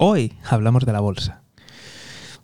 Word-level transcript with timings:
Hoy 0.00 0.38
hablamos 0.48 0.86
de 0.86 0.92
la 0.92 1.00
bolsa. 1.00 1.42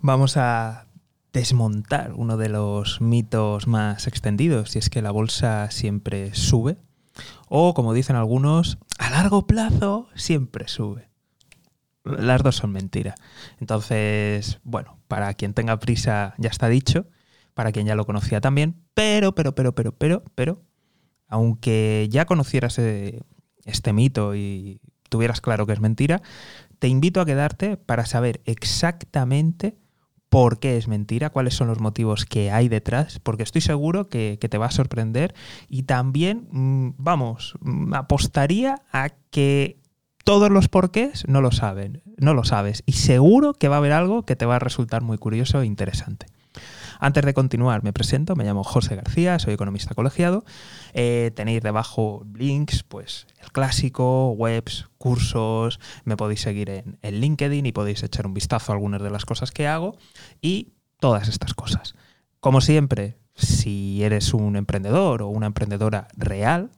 Vamos 0.01 0.36
a 0.36 0.89
desmontar 1.32 2.12
uno 2.15 2.36
de 2.36 2.48
los 2.48 3.00
mitos 3.00 3.69
más 3.69 4.08
extendidos, 4.08 4.74
y 4.74 4.80
es 4.80 4.90
que 4.90 5.03
la 5.03 5.12
bolsa 5.12 5.71
siempre 5.71 6.35
sube, 6.35 6.79
o 7.48 7.72
como 7.72 7.95
dicen 7.95 8.17
algunos, 8.17 8.79
a 8.98 9.09
largo 9.11 9.46
plazo 9.46 10.09
siempre 10.17 10.67
sube. 10.67 11.09
Las 12.03 12.43
dos 12.43 12.56
son 12.56 12.72
mentira. 12.72 13.14
Entonces, 13.61 14.59
bueno, 14.64 14.98
para 15.07 15.32
quien 15.34 15.55
tenga 15.55 15.79
prisa 15.79 16.34
ya 16.39 16.50
está 16.50 16.68
dicho, 16.68 17.07
para 17.55 17.71
quien 17.71 17.86
ya 17.86 17.95
lo 17.95 18.05
conocía 18.05 18.41
también, 18.41 18.82
pero, 18.95 19.32
pero, 19.36 19.55
pero, 19.55 19.77
pero, 19.77 19.93
pero, 19.93 20.25
pero, 20.34 20.61
aunque 21.29 22.09
ya 22.11 22.25
conocieras 22.25 22.80
eh, 22.80 23.23
este 23.64 23.93
mito 23.93 24.34
y 24.34 24.80
tuvieras 25.09 25.41
claro 25.41 25.64
que 25.64 25.73
es 25.73 25.79
mentira, 25.79 26.23
te 26.85 26.89
invito 26.89 27.23
a 27.23 27.25
quedarte 27.25 27.79
para 27.79 28.05
saber 28.05 28.43
exactamente 28.45 29.79
por 30.29 30.59
qué 30.59 30.77
es 30.77 30.87
mentira, 30.87 31.30
cuáles 31.30 31.55
son 31.55 31.66
los 31.66 31.80
motivos 31.80 32.27
que 32.27 32.51
hay 32.51 32.69
detrás, 32.69 33.20
porque 33.20 33.42
estoy 33.42 33.62
seguro 33.62 34.11
que, 34.11 34.37
te 34.38 34.59
va 34.59 34.66
a 34.66 34.70
sorprender 34.70 35.34
y 35.66 35.84
también, 35.84 36.47
mm, 36.51 36.97
vamos, 36.98 37.55
mm, 37.62 37.95
apostaría 37.95 38.83
a 38.92 39.09
que 39.30 39.80
todos 40.25 40.51
los 40.51 40.69
porqués 40.69 41.27
no 41.27 41.41
lo 41.41 41.52
saben, 41.52 42.02
no 42.19 42.34
lo 42.34 42.45
sabes 42.45 42.83
y 42.84 42.92
seguro 42.92 43.55
que 43.55 43.69
va 43.69 43.77
a 43.77 43.78
haber 43.78 43.92
algo 43.92 44.25
que 44.25 44.37
te 44.37 44.45
va 44.45 44.56
a 44.56 44.59
resultar 44.59 45.01
muy 45.01 45.16
curioso 45.16 45.62
e 45.62 45.64
interesante. 45.64 46.27
Antes 47.01 47.25
de 47.25 47.34
continuar, 47.34 47.83
me 47.83 47.93
presento, 47.93 48.37
me 48.37 48.45
llamo 48.45 48.65
José 48.65 48.97
García, 48.97 49.39
soy 49.39 49.55
economista 49.55 49.95
colegiado. 49.95 50.45
Eh, 50.93 51.33
tenéis 51.34 51.62
debajo 51.62 52.27
links, 52.34 52.83
pues 52.83 53.27
el 53.41 53.53
clásico, 53.53 54.30
webs, 54.30 54.89
cursos, 54.98 55.80
me 56.05 56.17
podéis 56.17 56.41
seguir 56.41 56.70
en, 56.70 56.98
en 57.03 57.20
LinkedIn 57.20 57.67
y 57.67 57.73
podéis 57.73 58.03
echar 58.03 58.27
un 58.27 58.34
vistazo 58.34 58.73
a 58.73 58.75
algunas 58.75 59.03
de 59.03 59.11
las 59.11 59.25
cosas 59.25 59.51
que 59.51 59.67
hago 59.67 59.97
y 60.41 60.73
todas 61.01 61.28
estas 61.28 61.55
cosas. 61.55 61.95
Como 62.41 62.61
siempre, 62.61 63.17
si 63.34 64.03
eres 64.03 64.34
un 64.34 64.56
emprendedor 64.56 65.23
o 65.23 65.29
una 65.29 65.47
emprendedora 65.47 66.08
real, 66.17 66.70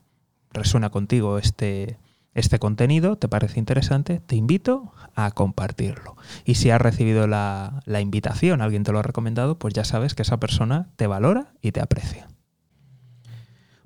resuena 0.51 0.89
contigo 0.89 1.37
este, 1.37 1.97
este 2.37 2.59
contenido, 2.59 3.17
te 3.17 3.27
parece 3.27 3.59
interesante, 3.59 4.21
te 4.25 4.35
invito 4.35 4.93
a 5.15 5.31
compartirlo. 5.31 6.15
Y 6.45 6.55
si 6.55 6.69
has 6.69 6.79
recibido 6.79 7.25
la, 7.25 7.81
invitación, 7.99 8.61
alguien 8.61 8.83
te 8.83 8.91
lo 8.91 8.99
ha 8.99 9.03
recomendado, 9.03 9.57
pues 9.57 9.73
ya 9.73 9.83
sabes 9.83 10.13
que 10.13 10.21
esa 10.21 10.39
persona 10.39 10.89
te 10.97 11.07
valora 11.07 11.53
y 11.61 11.71
te 11.71 11.81
aprecia. 11.81 12.27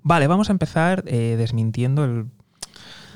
Vale, 0.04 0.28
vamos 0.28 0.50
a 0.50 0.52
empezar 0.52 1.04
eh, 1.08 1.36
desmintiendo 1.38 2.04
el... 2.04 2.28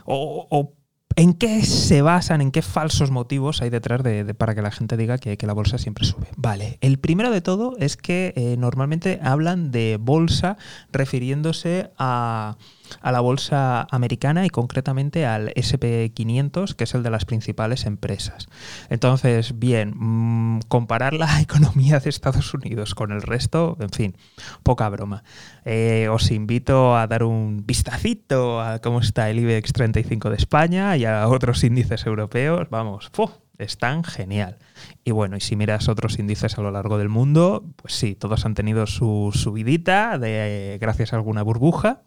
O, 0.06 0.74
¿En 1.18 1.34
qué 1.34 1.64
se 1.64 2.02
basan, 2.02 2.42
en 2.42 2.52
qué 2.52 2.62
falsos 2.62 3.10
motivos 3.10 3.62
hay 3.62 3.70
detrás 3.70 4.04
de, 4.04 4.34
para 4.34 4.54
que 4.54 4.62
la 4.62 4.72
gente 4.72 4.98
diga 4.98 5.18
que, 5.18 5.38
la 5.48 5.54
bolsa 5.54 5.78
siempre 5.78 6.04
sube? 6.04 6.28
Vale, 6.36 6.78
el 6.82 7.00
primero 7.00 7.32
de 7.32 7.40
todo 7.40 7.76
es 7.80 7.96
que 7.96 8.34
eh, 8.36 8.58
normalmente 8.58 9.20
hablan 9.24 9.72
de 9.72 9.98
bolsa 10.00 10.58
refiriéndose 10.92 11.92
a, 11.98 12.58
a 13.02 13.12
la 13.12 13.20
bolsa 13.20 13.88
americana 13.92 14.46
y 14.46 14.50
concretamente 14.50 15.26
al 15.26 15.54
SP500, 15.54 16.76
que 16.76 16.86
es 16.86 16.94
el 16.94 17.04
de 17.04 17.10
las 17.10 17.26
principales 17.26 17.86
empresas. 17.86 18.48
Entonces, 18.90 19.58
bien, 19.60 19.94
mm, 19.96 20.62
comparar 20.68 21.14
la 21.14 21.40
economía 21.42 22.00
de 22.00 22.10
Estados 22.10 22.54
Unidos 22.54 22.96
con 22.96 23.12
el 23.12 23.22
resto, 23.22 23.78
en 23.80 23.90
fin, 23.90 24.18
poca 24.64 24.90
broma. 24.90 25.24
Eh, 25.64 26.08
os 26.12 26.32
invito 26.32 26.96
a 26.96 27.08
dar 27.08 27.24
un 27.24 27.66
vistacito 27.66 28.62
a 28.62 28.80
cómo 28.80 29.00
está 29.00 29.30
el 29.30 29.40
IBEX 29.40 29.74
35 29.74 30.30
de 30.30 30.36
España 30.38 30.98
y 30.98 31.06
a 31.06 31.28
otros 31.28 31.64
índices 31.64 32.06
europeos. 32.06 32.68
Vamos, 32.70 33.10
están 33.58 34.04
genial. 34.04 34.58
Y 35.04 35.12
bueno, 35.12 35.38
y 35.38 35.42
si 35.42 35.56
miras 35.56 35.88
otros 35.88 36.20
índices 36.20 36.58
a 36.58 36.62
lo 36.62 36.72
largo 36.72 36.98
del 36.98 37.10
mundo, 37.10 37.64
pues 37.78 37.94
sí, 37.94 38.16
todos 38.16 38.46
han 38.46 38.54
tenido 38.54 38.88
su 38.88 39.32
subidita 39.34 40.18
de, 40.18 40.78
gracias 40.82 41.14
a 41.14 41.16
alguna 41.16 41.44
burbuja 41.44 42.04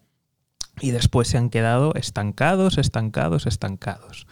y 0.80 0.90
después 0.90 1.28
se 1.28 1.38
han 1.38 1.50
quedado 1.50 1.94
estancados, 1.94 2.78
estancados, 2.78 3.46
estancados. 3.46 4.26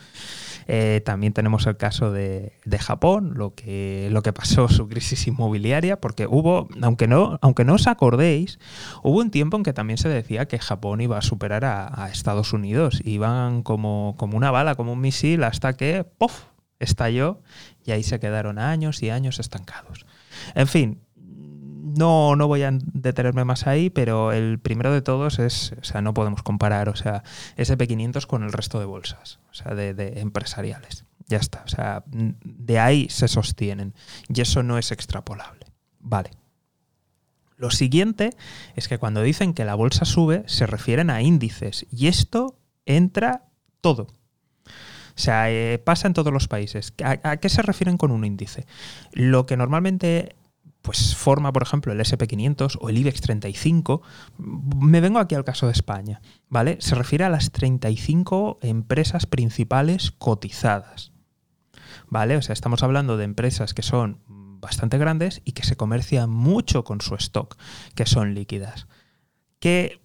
Eh, 0.68 1.00
también 1.04 1.32
tenemos 1.32 1.66
el 1.66 1.76
caso 1.76 2.10
de, 2.10 2.52
Japón, 2.80 3.34
lo 3.36 3.54
que, 3.54 4.08
lo 4.10 4.22
que 4.22 4.32
pasó 4.32 4.68
su 4.68 4.88
crisis 4.88 5.26
inmobiliaria, 5.28 6.00
porque 6.00 6.26
hubo, 6.26 6.68
aunque 6.82 7.06
no, 7.06 7.38
aunque 7.40 7.64
no 7.64 7.74
os 7.74 7.86
acordéis, 7.86 8.58
hubo 9.02 9.20
un 9.20 9.30
tiempo 9.30 9.56
en 9.56 9.62
que 9.62 9.72
también 9.72 9.98
se 9.98 10.08
decía 10.08 10.46
que 10.46 10.58
Japón 10.58 11.00
iba 11.00 11.18
a 11.18 11.22
superar 11.22 11.64
a, 11.64 12.10
Estados 12.12 12.52
Unidos. 12.52 13.00
Iban 13.04 13.62
como, 13.62 14.14
como 14.16 14.36
una 14.36 14.50
bala, 14.50 14.74
como 14.74 14.92
un 14.92 15.00
misil, 15.00 15.44
hasta 15.44 15.74
que 15.74 16.04
¡puff! 16.04 16.44
estalló 16.78 17.40
y 17.84 17.92
ahí 17.92 18.02
se 18.02 18.20
quedaron 18.20 18.58
años 18.58 19.02
y 19.02 19.10
años 19.10 19.38
estancados. 19.38 20.06
En 20.54 20.66
fin, 20.66 21.00
no, 21.96 22.36
no 22.36 22.46
voy 22.46 22.62
a 22.62 22.70
detenerme 22.72 23.44
más 23.44 23.66
ahí, 23.66 23.90
pero 23.90 24.32
el 24.32 24.58
primero 24.58 24.92
de 24.92 25.02
todos 25.02 25.38
es, 25.38 25.72
o 25.80 25.84
sea, 25.84 26.02
no 26.02 26.14
podemos 26.14 26.42
comparar, 26.42 26.88
o 26.88 26.96
sea, 26.96 27.22
SP500 27.56 28.26
con 28.26 28.42
el 28.42 28.52
resto 28.52 28.78
de 28.78 28.86
bolsas, 28.86 29.38
o 29.50 29.54
sea, 29.54 29.74
de, 29.74 30.20
empresariales. 30.20 31.04
Ya 31.28 31.38
está, 31.38 31.62
o 31.64 31.68
sea, 31.68 32.04
de 32.06 32.78
ahí 32.78 33.08
se 33.10 33.26
sostienen 33.26 33.94
y 34.28 34.40
eso 34.40 34.62
no 34.62 34.78
es 34.78 34.92
extrapolable. 34.92 35.66
Vale. 35.98 36.30
Lo 37.56 37.70
siguiente 37.70 38.30
es 38.76 38.86
que 38.86 38.98
cuando 38.98 39.22
dicen 39.22 39.54
que 39.54 39.64
la 39.64 39.74
bolsa 39.74 40.04
sube, 40.04 40.44
se 40.46 40.66
refieren 40.66 41.10
a 41.10 41.22
índices 41.22 41.86
y 41.90 42.06
esto 42.06 42.58
entra 42.84 43.46
todo. 43.80 44.06
O 45.16 45.18
sea, 45.18 45.50
eh, 45.50 45.78
pasa 45.78 46.06
en 46.06 46.12
todos 46.12 46.32
los 46.32 46.46
países. 46.46 46.92
¿A, 47.02 47.38
qué 47.38 47.48
se 47.48 47.62
refieren 47.62 47.96
con 47.96 48.10
un 48.10 48.24
índice? 48.24 48.66
Lo 49.12 49.46
que 49.46 49.56
normalmente 49.56 50.36
pues 50.86 51.16
forma, 51.16 51.52
por 51.52 51.64
ejemplo, 51.64 51.92
el 51.92 51.98
SP500 51.98 52.78
o 52.80 52.88
el 52.88 52.98
IBEX 52.98 53.20
35. 53.20 54.02
Me 54.38 55.00
vengo 55.00 55.18
aquí 55.18 55.34
al 55.34 55.42
caso 55.42 55.66
de 55.66 55.72
España, 55.72 56.20
¿vale? 56.48 56.76
Se 56.80 56.94
refiere 56.94 57.24
a 57.24 57.28
las 57.28 57.50
35 57.50 58.60
empresas 58.62 59.26
principales 59.26 60.12
cotizadas. 60.12 61.10
¿Vale? 62.08 62.36
O 62.36 62.42
sea, 62.42 62.52
estamos 62.52 62.84
hablando 62.84 63.16
de 63.16 63.24
empresas 63.24 63.74
que 63.74 63.82
son 63.82 64.20
bastante 64.28 64.96
grandes 64.96 65.42
y 65.44 65.52
que 65.52 65.64
se 65.64 65.76
comercian 65.76 66.30
mucho 66.30 66.84
con 66.84 67.00
su 67.00 67.16
stock, 67.16 67.56
que 67.96 68.06
son 68.06 68.34
líquidas. 68.34 68.86
Que 69.58 70.00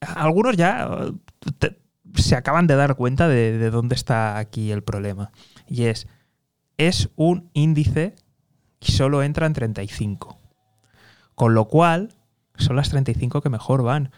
algunos 0.00 0.56
ya 0.56 1.12
se 2.14 2.36
acaban 2.36 2.66
de 2.66 2.76
dar 2.76 2.96
cuenta 2.96 3.28
de, 3.28 3.58
de 3.58 3.70
dónde 3.70 3.94
está 3.94 4.38
aquí 4.38 4.72
el 4.72 4.82
problema. 4.82 5.30
Y 5.68 5.84
es, 5.84 6.08
es 6.78 7.10
un 7.16 7.50
índice 7.52 8.14
y 8.80 8.92
solo 8.92 9.22
entran 9.22 9.52
35. 9.52 10.38
Con 11.34 11.54
lo 11.54 11.66
cual, 11.66 12.14
son 12.56 12.76
las 12.76 12.90
35 12.90 13.42
que 13.42 13.50
mejor 13.50 13.82
van. 13.82 14.10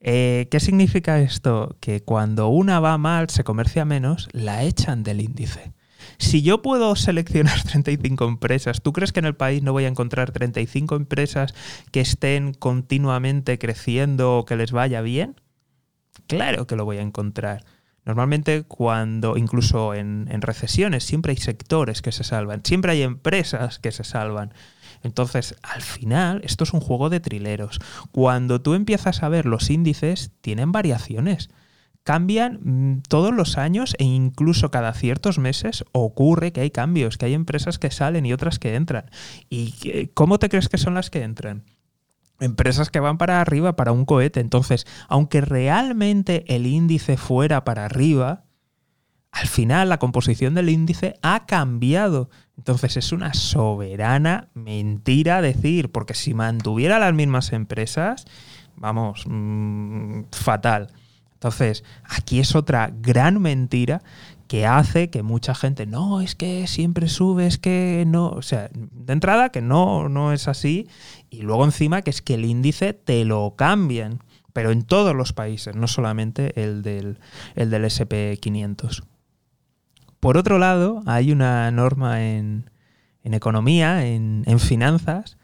Eh, 0.00 0.48
¿Qué 0.50 0.60
significa 0.60 1.20
esto? 1.20 1.76
Que 1.80 2.02
cuando 2.02 2.48
una 2.48 2.80
va 2.80 2.98
mal, 2.98 3.30
se 3.30 3.44
comercia 3.44 3.84
menos, 3.84 4.28
la 4.32 4.62
echan 4.62 5.02
del 5.02 5.20
índice. 5.20 5.72
Si 6.18 6.42
yo 6.42 6.62
puedo 6.62 6.94
seleccionar 6.96 7.62
35 7.64 8.26
empresas, 8.26 8.82
¿tú 8.82 8.92
crees 8.92 9.12
que 9.12 9.20
en 9.20 9.26
el 9.26 9.36
país 9.36 9.62
no 9.62 9.72
voy 9.72 9.84
a 9.84 9.88
encontrar 9.88 10.30
35 10.30 10.96
empresas 10.96 11.54
que 11.90 12.00
estén 12.00 12.54
continuamente 12.54 13.58
creciendo 13.58 14.38
o 14.38 14.44
que 14.44 14.56
les 14.56 14.72
vaya 14.72 15.00
bien? 15.00 15.40
Claro 16.26 16.66
que 16.66 16.76
lo 16.76 16.84
voy 16.84 16.98
a 16.98 17.02
encontrar. 17.02 17.64
Normalmente 18.08 18.62
cuando, 18.62 19.36
incluso 19.36 19.92
en, 19.92 20.26
recesiones, 20.40 21.04
siempre 21.04 21.32
hay 21.32 21.36
sectores 21.36 22.00
que 22.00 22.10
se 22.10 22.24
salvan, 22.24 22.62
siempre 22.64 22.92
hay 22.92 23.02
empresas 23.02 23.78
que 23.78 23.92
se 23.92 24.02
salvan. 24.02 24.54
Entonces, 25.02 25.56
al 25.62 25.82
final, 25.82 26.40
esto 26.42 26.64
es 26.64 26.72
un 26.72 26.80
juego 26.80 27.10
de 27.10 27.20
trileros. 27.20 27.78
Cuando 28.10 28.62
tú 28.62 28.72
empiezas 28.72 29.22
a 29.22 29.28
ver 29.28 29.44
los 29.44 29.68
índices, 29.68 30.32
tienen 30.40 30.72
variaciones. 30.72 31.50
Cambian 32.02 32.60
mm, 32.62 33.02
todos 33.10 33.34
los 33.34 33.58
años 33.58 33.94
e 33.98 34.04
incluso 34.04 34.70
cada 34.70 34.94
ciertos 34.94 35.38
meses 35.38 35.84
ocurre 35.92 36.52
que 36.52 36.62
hay 36.62 36.70
cambios, 36.70 37.18
que 37.18 37.26
hay 37.26 37.34
empresas 37.34 37.78
que 37.78 37.90
salen 37.90 38.24
y 38.24 38.32
otras 38.32 38.58
que 38.58 38.74
entran. 38.74 39.10
¿Y 39.50 40.08
cómo 40.14 40.38
te 40.38 40.48
crees 40.48 40.70
que 40.70 40.78
son 40.78 40.94
las 40.94 41.10
que 41.10 41.24
entran? 41.24 41.64
Empresas 42.40 42.90
que 42.90 43.00
van 43.00 43.18
para 43.18 43.40
arriba 43.40 43.76
para 43.76 43.92
un 43.92 44.04
cohete. 44.04 44.40
Entonces, 44.40 44.86
aunque 45.08 45.40
realmente 45.40 46.44
el 46.54 46.66
índice 46.66 47.16
fuera 47.16 47.64
para 47.64 47.84
arriba, 47.84 48.44
al 49.30 49.46
final 49.46 49.88
la 49.88 49.98
composición 49.98 50.54
del 50.54 50.68
índice 50.68 51.14
ha 51.22 51.46
cambiado. 51.46 52.30
Entonces 52.56 52.96
es 52.96 53.12
una 53.12 53.34
soberana 53.34 54.48
mentira 54.54 55.42
decir, 55.42 55.92
porque 55.92 56.14
si 56.14 56.34
mantuviera 56.34 56.98
las 56.98 57.14
mismas 57.14 57.52
empresas, 57.52 58.24
vamos, 58.76 59.24
mm, 59.28 60.22
fatal. 60.32 60.92
Entonces, 61.34 61.84
aquí 62.02 62.40
es 62.40 62.56
otra 62.56 62.90
gran 62.92 63.40
mentira 63.40 64.02
que 64.48 64.66
hace 64.66 65.10
que 65.10 65.22
mucha 65.22 65.54
gente, 65.54 65.86
no, 65.86 66.20
es 66.20 66.34
que 66.34 66.66
siempre 66.66 67.08
sube, 67.08 67.46
es 67.46 67.58
que 67.58 68.04
no, 68.06 68.30
o 68.30 68.42
sea, 68.42 68.70
de 68.72 69.12
entrada 69.12 69.50
que 69.50 69.60
no, 69.60 70.08
no 70.08 70.32
es 70.32 70.48
así, 70.48 70.88
y 71.30 71.42
luego 71.42 71.64
encima 71.64 72.02
que 72.02 72.10
es 72.10 72.22
que 72.22 72.34
el 72.34 72.44
índice 72.44 72.94
te 72.94 73.24
lo 73.24 73.54
cambian, 73.56 74.24
pero 74.54 74.72
en 74.72 74.82
todos 74.82 75.14
los 75.14 75.34
países, 75.34 75.76
no 75.76 75.86
solamente 75.86 76.60
el 76.60 76.82
del, 76.82 77.20
el 77.54 77.70
del 77.70 77.84
SP500. 77.84 79.04
Por 80.18 80.36
otro 80.36 80.58
lado, 80.58 81.02
hay 81.06 81.30
una 81.30 81.70
norma 81.70 82.24
en, 82.24 82.70
economía, 83.22 84.06
en, 84.06 84.42
en 84.46 84.58
finanzas, 84.58 85.36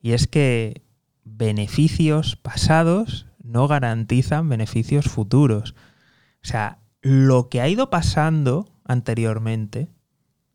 y 0.00 0.12
es 0.12 0.26
que 0.26 0.82
beneficios 1.24 2.34
pasados 2.34 3.26
no 3.42 3.68
garantizan 3.68 4.48
beneficios 4.48 5.06
futuros. 5.06 5.76
O 6.42 6.46
sea, 6.46 6.81
lo 7.02 7.48
que 7.48 7.60
ha 7.60 7.68
ido 7.68 7.90
pasando 7.90 8.68
anteriormente 8.84 9.90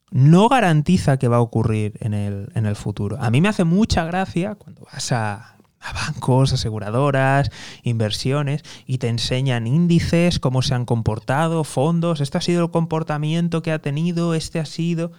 no 0.09 0.47
garantiza 0.47 1.17
que 1.17 1.27
va 1.27 1.37
a 1.37 1.41
ocurrir 1.41 1.97
en 1.99 2.13
el, 2.13 2.49
en 2.55 2.65
el 2.65 2.75
futuro. 2.75 3.17
A 3.19 3.29
mí 3.29 3.41
me 3.41 3.49
hace 3.49 3.65
mucha 3.65 4.05
gracia 4.05 4.55
cuando 4.55 4.87
vas 4.91 5.11
a, 5.11 5.57
bancos, 5.93 6.53
aseguradoras, 6.53 7.51
inversiones 7.83 8.63
y 8.85 8.97
te 8.97 9.09
enseñan 9.09 9.67
índices, 9.67 10.39
cómo 10.39 10.61
se 10.61 10.73
han 10.73 10.85
comportado, 10.85 11.63
fondos, 11.63 12.21
este 12.21 12.37
ha 12.37 12.41
sido 12.41 12.63
el 12.65 12.71
comportamiento 12.71 13.61
que 13.61 13.71
ha 13.71 13.79
tenido, 13.79 14.33
este 14.33 14.59
ha 14.59 14.65
sido... 14.65 15.11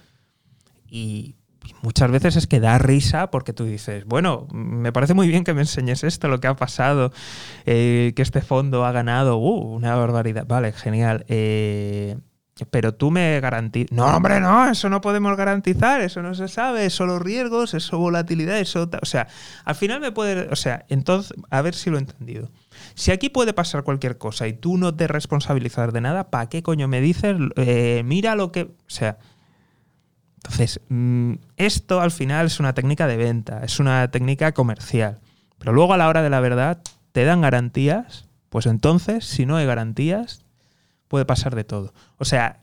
Y 0.91 1.35
muchas 1.81 2.11
veces 2.11 2.35
es 2.35 2.47
que 2.47 2.59
da 2.59 2.77
risa 2.77 3.31
porque 3.31 3.53
tú 3.53 3.65
dices, 3.65 4.05
bueno, 4.05 4.47
me 4.51 4.91
parece 4.91 5.13
muy 5.13 5.27
bien 5.27 5.43
que 5.43 5.53
me 5.53 5.61
enseñes 5.61 6.03
esto, 6.03 6.27
lo 6.27 6.39
que 6.39 6.47
ha 6.47 6.55
pasado, 6.55 7.11
eh, 7.65 8.13
que 8.15 8.21
este 8.21 8.41
fondo 8.41 8.85
ha 8.85 8.91
ganado, 8.91 9.37
uh, 9.37 9.75
una 9.75 9.95
barbaridad, 9.95 10.45
vale, 10.47 10.71
genial. 10.71 11.25
Eh, 11.27 12.17
pero 12.65 12.93
tú 12.93 13.11
me 13.11 13.39
garantizas. 13.39 13.91
No, 13.91 14.05
hombre, 14.05 14.39
no, 14.39 14.69
eso 14.69 14.89
no 14.89 15.01
podemos 15.01 15.35
garantizar, 15.37 16.01
eso 16.01 16.21
no 16.21 16.33
se 16.33 16.47
sabe, 16.47 16.85
eso 16.85 17.05
los 17.05 17.21
riesgos, 17.21 17.73
eso 17.73 17.97
volatilidad, 17.97 18.59
eso. 18.59 18.89
O 19.01 19.05
sea, 19.05 19.27
al 19.65 19.75
final 19.75 20.01
me 20.01 20.11
puede. 20.11 20.49
O 20.51 20.55
sea, 20.55 20.85
entonces, 20.89 21.33
a 21.49 21.61
ver 21.61 21.75
si 21.75 21.89
lo 21.89 21.97
he 21.97 22.01
entendido. 22.01 22.51
Si 22.95 23.11
aquí 23.11 23.29
puede 23.29 23.53
pasar 23.53 23.83
cualquier 23.83 24.17
cosa 24.17 24.47
y 24.47 24.53
tú 24.53 24.77
no 24.77 24.95
te 24.95 25.07
responsabilizas 25.07 25.93
de 25.93 26.01
nada, 26.01 26.29
¿para 26.29 26.49
qué 26.49 26.63
coño 26.63 26.87
me 26.87 27.01
dices? 27.01 27.37
Eh, 27.55 28.03
mira 28.05 28.35
lo 28.35 28.51
que. 28.51 28.63
O 28.63 28.75
sea. 28.87 29.17
Entonces, 30.39 30.79
mm, 30.87 31.33
esto 31.57 31.99
al 31.99 32.11
final 32.11 32.45
es 32.45 32.59
una 32.59 32.73
técnica 32.73 33.07
de 33.07 33.17
venta, 33.17 33.61
es 33.63 33.79
una 33.79 34.09
técnica 34.09 34.53
comercial. 34.53 35.19
Pero 35.57 35.73
luego 35.73 35.93
a 35.93 35.97
la 35.97 36.07
hora 36.07 36.21
de 36.21 36.29
la 36.29 36.39
verdad, 36.39 36.81
¿te 37.11 37.25
dan 37.25 37.41
garantías? 37.41 38.27
Pues 38.49 38.65
entonces, 38.65 39.25
si 39.25 39.45
no 39.45 39.57
hay 39.57 39.65
garantías, 39.65 40.45
puede 41.09 41.25
pasar 41.25 41.55
de 41.55 41.65
todo. 41.65 41.93
O 42.17 42.25
sea, 42.25 42.61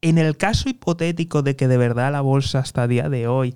en 0.00 0.16
el 0.16 0.38
caso 0.38 0.70
hipotético 0.70 1.42
de 1.42 1.56
que 1.56 1.68
de 1.68 1.76
verdad 1.76 2.10
la 2.12 2.22
bolsa 2.22 2.60
hasta 2.60 2.84
el 2.84 2.90
día 2.90 3.08
de 3.10 3.28
hoy 3.28 3.54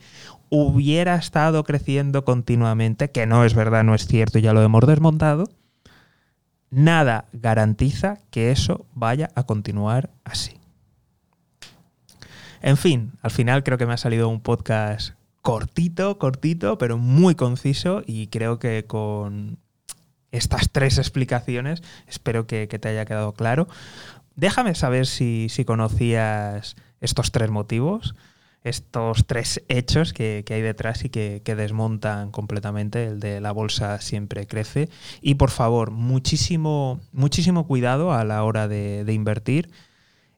hubiera 0.51 1.15
estado 1.17 1.65
creciendo 1.65 2.25
continuamente, 2.25 3.11
que 3.11 3.27
no 3.27 3.45
es 3.45 3.55
verdad, 3.55 3.85
no 3.85 3.95
es 3.95 4.07
cierto, 4.07 4.39
ya 4.39 4.53
lo 4.53 4.63
hemos 4.63 4.87
desmontado, 4.87 5.49
nada 6.71 7.27
garantiza 7.33 8.19
que 8.31 8.51
eso 8.51 8.87
vaya 8.95 9.31
a 9.35 9.45
continuar 9.45 10.11
así. 10.25 10.58
En 12.63 12.77
fin, 12.77 13.13
al 13.23 13.31
final 13.31 13.63
creo 13.63 13.79
que 13.79 13.87
me 13.87 13.93
ha 13.93 13.99
salido 13.99 14.29
un 14.29 14.41
podcast 14.41 15.15
cortito, 15.43 16.19
cortito, 16.19 16.79
pero 16.79 16.99
muy 16.99 17.35
conciso 17.35 18.03
y 18.07 18.27
creo 18.27 18.59
que 18.59 18.85
con 18.87 19.59
estas 20.33 20.71
tres 20.71 20.99
explicaciones. 20.99 21.83
Espero 22.07 22.47
que, 22.47 22.67
te 22.67 22.89
haya 22.89 23.05
quedado 23.05 23.33
claro. 23.33 23.69
Déjame 24.37 24.75
saber 24.75 25.07
si, 25.07 25.49
conocías 25.67 26.77
estos 27.01 27.33
tres 27.33 27.51
motivos, 27.51 28.15
estos 28.63 29.27
tres 29.27 29.65
hechos 29.69 30.13
que, 30.13 30.45
hay 30.49 30.61
detrás 30.61 31.05
y 31.05 31.09
que, 31.09 31.41
desmontan 31.45 32.31
completamente. 32.31 33.07
El 33.07 33.21
de 33.21 33.41
la 33.41 33.53
bolsa 33.53 34.01
siempre 34.01 34.47
crece. 34.47 34.89
Y 35.21 35.37
por 35.37 35.51
favor, 35.51 35.91
muchísimo, 35.91 37.01
muchísimo 37.13 37.67
cuidado 37.67 38.13
a 38.13 38.25
la 38.25 38.45
hora 38.45 38.69
de, 38.69 39.05
de 39.05 39.13
invertir 39.13 39.71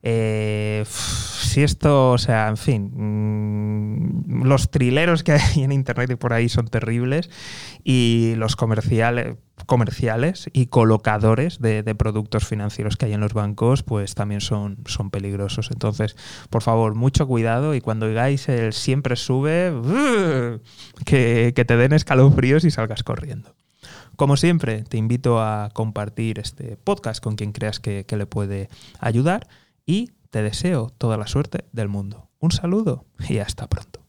eh, 0.03 0.85
si 0.87 1.63
esto, 1.63 2.13
o 2.13 2.19
sea, 2.19 2.49
en 2.49 2.57
fin, 2.57 2.91
mm, 2.95 4.45
los 4.45 4.71
trileros 4.71 5.23
que 5.23 5.33
hay 5.33 5.63
en 5.63 5.73
internet 5.73 6.11
y 6.11 6.17
por 6.17 6.33
ahí 6.33 6.49
son 6.49 6.69
terribles 6.69 7.29
y 7.85 8.35
los 8.37 8.57
comerciales, 8.57 9.37
comerciales 9.67 10.49
y 10.53 10.67
colocadores 10.67 11.61
de, 11.61 11.83
productos 11.95 12.47
financieros 12.47 12.97
que 12.97 13.07
hay 13.07 13.13
en 13.13 13.21
los 13.21 13.35
bancos, 13.35 13.83
pues 13.83 14.15
también 14.15 14.41
son, 14.41 14.79
son 14.87 15.11
peligrosos. 15.11 15.71
Entonces, 15.71 16.17
por 16.49 16.63
favor, 16.63 16.95
mucho 16.95 17.27
cuidado 17.27 17.75
y 17.75 17.81
cuando 17.81 18.09
digáis 18.09 18.49
el 18.49 18.73
siempre 18.73 19.17
sube, 19.17 19.73
que, 21.05 21.53
te 21.53 21.77
den 21.77 21.93
escalofríos 21.93 22.65
y 22.65 22.71
salgas 22.71 23.03
corriendo. 23.03 23.55
Como 24.17 24.37
siempre, 24.37 24.83
te 24.83 24.97
invito 24.97 25.41
a 25.41 25.71
compartir 25.73 26.39
este 26.39 26.77
podcast 26.77 27.23
con 27.23 27.37
quien 27.37 27.53
creas 27.53 27.81
que 27.81 28.05
le 28.09 28.27
puede 28.27 28.69
ayudar 28.99 29.47
y 29.87 30.11
te 30.31 30.43
deseo 30.43 30.91
toda 30.91 31.17
la 31.17 31.27
suerte 31.27 31.65
del 31.73 31.89
mundo. 31.89 32.31
Un 32.39 32.53
saludo 32.53 33.07
y 33.29 33.39
hasta 33.39 33.69
pronto. 33.69 34.00